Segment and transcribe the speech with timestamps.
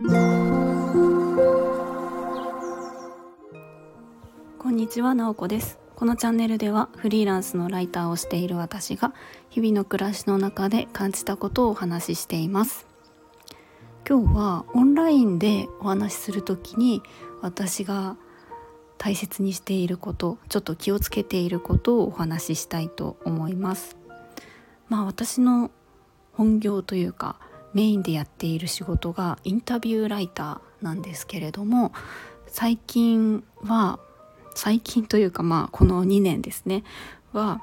[0.00, 0.04] こ
[4.68, 5.80] んにちは、なおこです。
[5.96, 9.12] このチャンネルではフリーランスのライターをしている私が
[9.50, 12.86] 日々の暮らしの中で感じたことをお話ししています。
[14.08, 17.02] 今日はオンラインでお話しする時に
[17.42, 18.16] 私が
[18.98, 23.96] 大切にしていることちょっと気をつけていることをお話ししたいと思います。
[24.88, 25.72] まあ私の
[26.34, 27.40] 本業というか
[27.74, 31.92] メインでやっている仕事がインタビューライターなんですけれども
[32.46, 33.98] 最近は
[34.54, 36.84] 最近というかまあこの2年ですね
[37.32, 37.62] は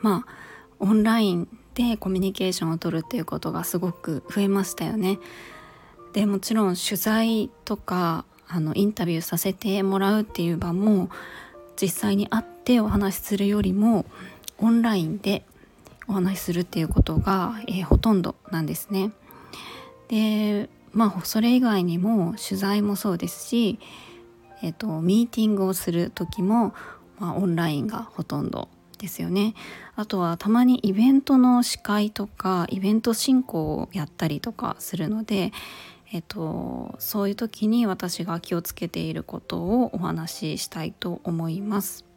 [0.00, 0.32] まあ
[0.78, 5.18] オンラインでコミュニケーションをとるっていうことがすごく増えましたよね。
[6.12, 11.08] でもちろん取材とかあのインタビューさせてもらうっていう場も
[11.80, 14.04] 実際に会ってお話しするよりも
[14.58, 15.46] オンラインで
[16.12, 19.12] お話しするっていうことが、えー、ほとんどなんですね。
[20.08, 23.78] でまあそれ以外にも取材もそうですし、
[24.62, 26.74] えーと、ミーティングをする時も、
[27.18, 29.54] まあ、オンラインがほとんどですよね。
[29.96, 35.50] あとはたまにイベントの司会とかイベント進行をやったりとかするので、
[36.12, 42.11] えっと、そういう時に私が気をつけていることをお話ししたいと思います。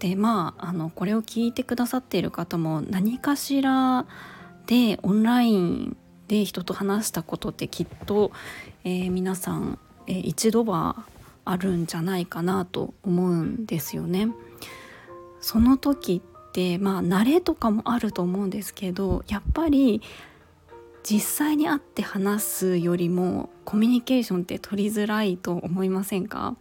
[0.00, 4.06] でまああのこれを聞いてくださっている方も何かしら
[4.66, 8.32] でオンラインで人と話したことってきっと、
[8.82, 11.04] えー、皆さん、えー、一度は
[11.44, 14.28] あるんじゃないかなと思うんですよね。
[15.40, 20.02] その時ってまあ慣れとかもあると思うんですけどやっぱり
[21.02, 26.56] 実際に会って話すよりもコミュニケーションって取りづらいと思いませんか？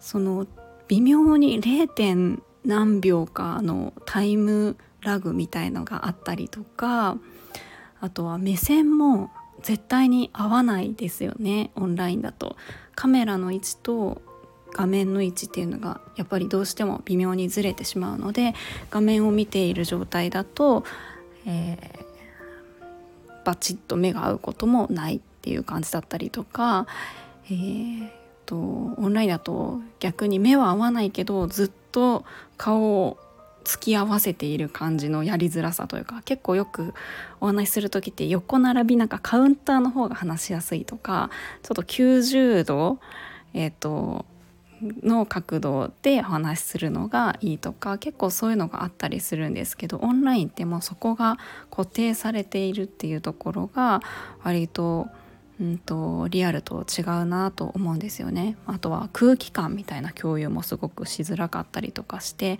[0.00, 0.46] その
[0.88, 2.40] 微妙に 0.
[2.64, 7.16] 何秒かのタイムラグみたいのがあったりとか
[8.00, 9.30] あとは目線も
[9.62, 12.56] 絶対に合わないですよねオンラインだと。
[12.94, 14.22] カメラの位置と
[14.72, 18.54] 画面の位置っていうのがやっぱりどうしても微妙にずれてしまうので
[18.90, 20.84] 画面を見ている状態だと、
[21.46, 26.86] えー、バチッと目が合うこともないっていう感じだったりとか、
[27.46, 28.10] えー、
[28.46, 32.24] とオンラインだと逆に目は合わないけどずっと
[32.56, 33.18] 顔を
[33.64, 36.94] 突き合わせている感じのやりづらさというか結構よく
[37.40, 41.30] お話しする時って横並びなんかカウンターの方が話しやすいとか
[41.64, 42.98] ちょっと90度
[43.54, 44.24] えっ、ー、と
[45.02, 51.38] の角度でお話しするのがいいとか結構そういうのがあったりするんですけどオンラインってもうそこが
[51.70, 54.02] 固定されているっていうところが
[54.42, 55.08] 割と
[55.58, 58.56] うんとリアルと違うなと思うんですよね。
[58.66, 62.58] あとは空気感みたいな共有もすごくしづらかったりとかして、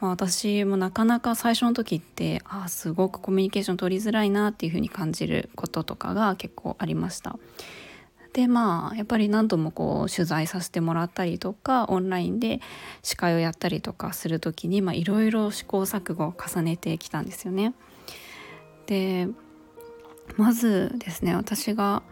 [0.00, 7.36] まあ、私もなかなか最初の時ってあすごくコミュニケーション取りづらいなっていうふうに感じることとかが結構ありました。
[8.32, 12.60] でまあやっぱり何度もこう取材させてもらったりとかオンラインで
[13.02, 17.72] 司会をやったりとかする時にいろいろ試行錯誤を重ねてきたんですよね。
[18.86, 19.26] で
[20.36, 22.02] まずですね私が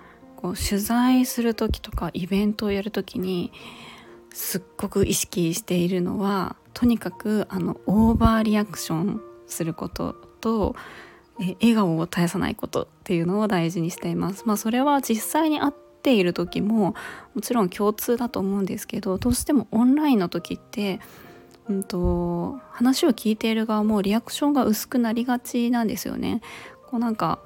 [0.44, 3.50] こう取材する時とかイベントをやる時に
[4.30, 10.12] すっごく意識しているのはとにかくあのオーバーリアクションすること
[10.42, 10.76] と
[11.40, 14.44] え笑顔を絶やさないことっていうのを大事にしています。
[14.44, 15.72] まあ、それは実際に会っ
[16.02, 16.94] ている時も
[17.34, 21.00] もちろん共通だと思うんですけどどうしてもオンラインの時って、
[21.70, 26.42] うんと、話を聞いている側もリアクションが薄くなりがちなんですよね。
[26.90, 27.38] こうなんか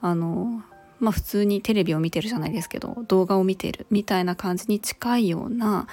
[0.00, 0.62] あの
[1.00, 5.86] まあ普通にテレビを見てるじゃないですけど動画を見てるみたいな感じに近いような、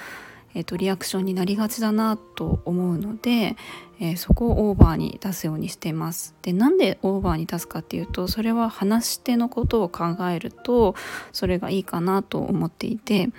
[0.54, 3.56] えーと、リアクションになりがちだなと思うので、
[4.00, 6.34] えー、そこをオーバーに出すようにしています。
[6.42, 10.94] でなんでオーバーに出すかっていうとそれは話し手のことを考えると
[11.32, 13.30] それがいいかなと思っていて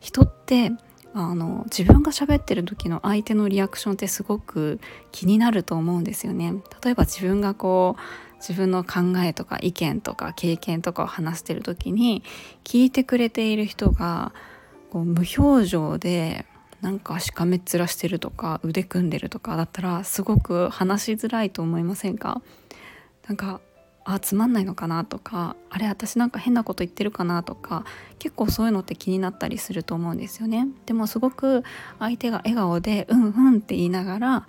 [0.00, 0.72] 人って
[1.14, 6.54] あの自分が喋ってる時の相手のリアクションってすごく気になると思うんですよね。
[6.82, 8.00] 例えば自分がこう
[8.46, 12.24] 自分の考えとか意見とか経験とかを話してる時に
[12.64, 14.32] 聞いてくれている人が
[14.90, 16.44] こう無表情で
[16.80, 22.42] なんかしかめっ面してるとか腕組んでるとかだったらすごく話しづらいと思いませんか？
[23.28, 23.60] なんか
[24.04, 27.84] あつまんないのかなとかあれ私なんか変なこと言ってるかなとか
[28.18, 30.68] 結構そういうのって気になったりすると思うんですよね。
[30.86, 31.62] でもすごく
[31.98, 34.46] 相手が笑顔でうんうんって言いながら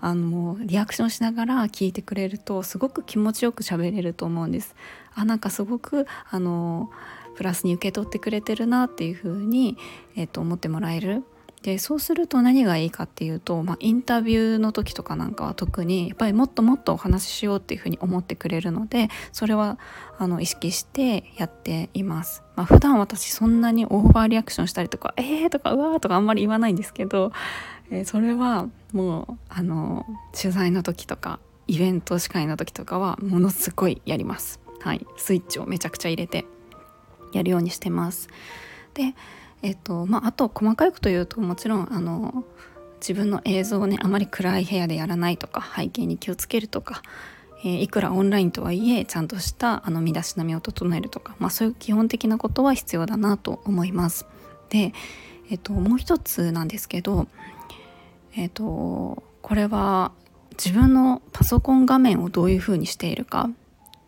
[0.00, 4.74] あのリアクションしながら聞いてくれるとすごく気持ちよく喋れると思うんです。
[5.14, 6.90] あなんかすごくあの
[7.36, 9.76] プラスに受け取ってくれてるなっていう風に
[10.16, 11.24] えっ、と思ってもらえる
[11.66, 19.76] でそうすると何がいいかっていうと、まあ、インタビューの時とかなんかは特にやっぱりもっともっとお話ししようっていうふうに思ってくれるのでそれは
[20.16, 22.44] あの意識してやっています。
[22.54, 27.32] まあ、普段私そんなにオーバーリアクションしたりとか「えー」とか「うわ」とかあんまり言わないんですけど、
[27.90, 30.06] えー、それはもうあの
[30.40, 34.60] 取材の時とかイベント司会の時とかはものすごいやります。
[34.78, 36.46] はい、スイッチをめちゃくちゃ入れて
[37.32, 38.28] やるようにしてます。
[38.94, 39.16] で
[39.66, 42.44] えっとまあ、あと細かいこと言うともちろんあの
[43.00, 47.02] 自分の映像をねあまり暗い部屋でやらないとか背景に気をつけるとか、
[47.64, 54.24] えー、いくらオンラインとはいえちゃんとしたあの身だしなみを整えるとか、まあ、そういう基本的なことは必要だなと思います。
[54.70, 54.92] で、
[55.50, 57.26] えっと、もう一つなんですけど、
[58.36, 60.12] えっと、これは
[60.52, 63.50] 自分のパソコン画面をどういうふうにしているか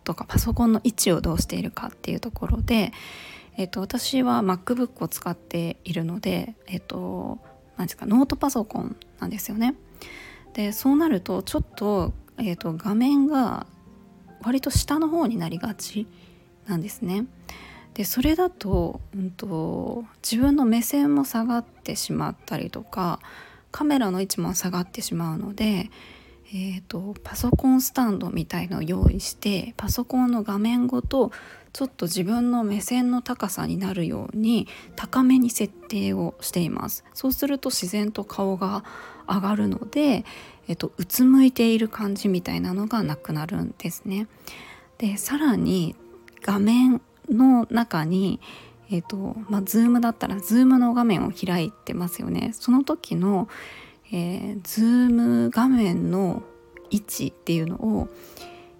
[0.04, 2.92] とかパソコンの位置をどうしているかっていうところで、
[3.58, 7.38] えっと、私は MacBook を使っているので、えっと、
[7.76, 9.74] 何ですかノートパソコンなんですよね。
[10.54, 13.66] でそうなるとちょっと,、えっと画面が
[14.42, 16.06] 割と下の方になりがち
[16.68, 17.26] なんですね。
[17.94, 23.18] でそれだと,、うんと、自分の目線も下がってしまったりとか
[23.72, 25.90] カメラの位置も下がってしまうので、
[26.52, 31.32] えーとパソコンスタンドみたいのを用意してパソコンの画面ごと
[31.72, 34.66] ちょっと自分の目線の高さになるように
[34.96, 37.04] 高めに設定をしています。
[37.14, 38.84] そうすると自然と顔が
[39.28, 40.24] 上がるので、
[40.66, 44.26] えっと、うつむいている感じみたいなのがなくなるんですね。
[44.98, 45.94] でさらに
[46.42, 48.40] 画面の中に
[48.90, 52.52] えっとまあ、ズームだったらズームの画面を開いてますよね。
[52.54, 53.48] その時の、
[54.10, 56.42] えー、ズーム画面の
[56.90, 58.08] 位置っていうのを、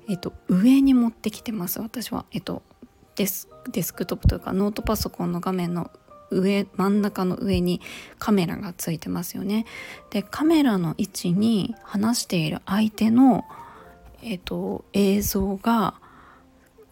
[0.09, 2.63] えっと、上に持ってきてます私は、えっと、
[3.25, 5.91] デスクトップというかノートパソコンの画面の
[6.31, 7.81] 上真ん中の上に
[8.19, 9.67] カメラがついてますよね。
[10.11, 13.45] でカメラの位置に話している相手の、
[14.23, 15.95] えーと、映像が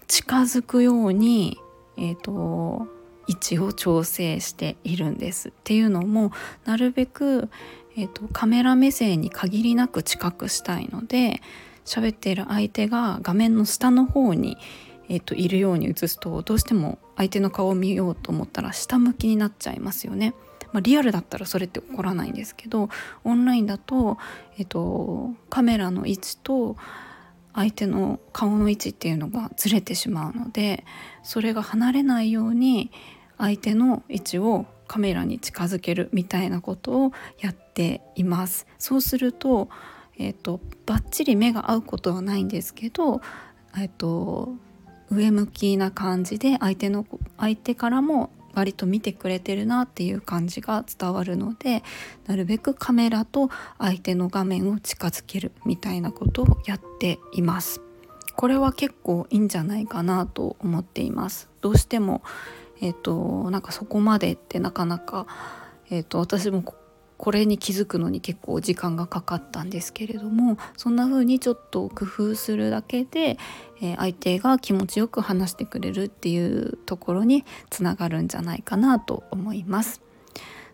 [0.07, 1.59] 近づくように、
[1.97, 2.87] えーと、
[3.27, 5.51] 位置を調整しているんです。
[5.51, 6.33] っていうのも
[6.65, 7.51] なるべく、
[7.97, 11.41] えーとカメラ目線に限りなく近くしたいので
[11.85, 14.59] 喋っている相手が画面の下の方に
[15.09, 20.35] えーと、いるように映すとどうしても相手の顔を見ようと思ったら下向きになっちゃいますよね。
[20.73, 22.91] まあ、リアルだったらそれって起こらないんですけど
[23.25, 24.19] オンラインだと,、
[24.59, 26.77] えーと、カメラの位置と
[27.55, 30.85] 相手の顔の位置っていうのがずれてしまうので
[31.23, 32.91] それが離れないように
[33.39, 38.67] 相手の位置をカメラに近づけるみたいなことをやっています。
[38.79, 39.71] そうすると,、
[40.19, 43.23] えーと、バッチリ目が合うことはないんですけど、
[43.77, 44.57] えーと
[45.11, 47.07] 上向きな感じで相手の
[47.39, 51.83] 相手からも割と見てくれてるなっていう感じが伝わるので
[52.27, 57.83] なるべくカメラと相手の画面を近づけるみたいなことをやっています。
[58.35, 61.49] これは結構いいんじゃないかなと思っています。
[61.61, 62.23] どうしても
[62.81, 65.27] えっ、ー、となんかそこまでってなかなか
[65.91, 66.63] えっ、ー、と私も
[67.19, 73.39] これに気づくのに結構時間がかかったんですけれどもそんな風にちょっと工夫するだけで、
[73.81, 80.03] えー、相手が気持ちよく話してくれるっていうところにつながるんじゃないかなと思います。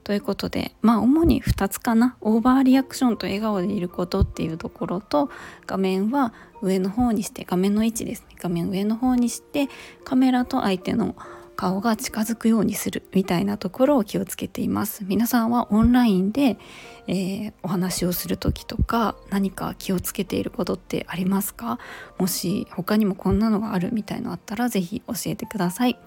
[0.04, 5.30] ということでまあ主に2つかなオーバーリアクションと笑顔でいることっていうところと
[5.66, 9.68] 画面は上の方にして画面の位置ですね画面上の方にして
[10.04, 11.14] カメラと相手の
[11.56, 15.04] 顔が近づくようにするみたいなところを気をつけています。
[15.04, 16.58] 皆さんはオンラインで、
[17.06, 21.78] えー、お話をする時とか何か気をつけていることってありますか？
[22.18, 25.98] もし他にもこんなのがあるみたいのあったら是非教えてください。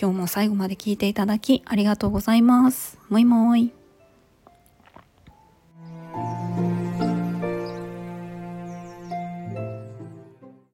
[0.00, 2.98] 今日も最後まで聞いていただきありがとうございます。
[3.08, 3.75] もいもい。